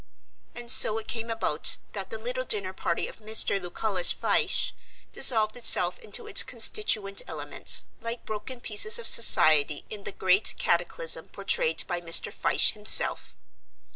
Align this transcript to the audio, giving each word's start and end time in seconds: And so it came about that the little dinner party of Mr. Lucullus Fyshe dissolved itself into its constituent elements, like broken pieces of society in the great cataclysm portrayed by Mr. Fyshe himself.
And 0.55 0.71
so 0.71 0.97
it 0.97 1.07
came 1.07 1.29
about 1.29 1.77
that 1.93 2.09
the 2.09 2.17
little 2.17 2.43
dinner 2.43 2.73
party 2.73 3.07
of 3.07 3.17
Mr. 3.19 3.61
Lucullus 3.61 4.11
Fyshe 4.11 4.71
dissolved 5.11 5.55
itself 5.55 5.99
into 5.99 6.25
its 6.25 6.41
constituent 6.41 7.21
elements, 7.27 7.83
like 8.01 8.25
broken 8.25 8.61
pieces 8.61 8.97
of 8.97 9.07
society 9.07 9.85
in 9.91 10.03
the 10.03 10.11
great 10.11 10.55
cataclysm 10.57 11.27
portrayed 11.27 11.85
by 11.85 12.01
Mr. 12.01 12.33
Fyshe 12.33 12.71
himself. 12.71 13.35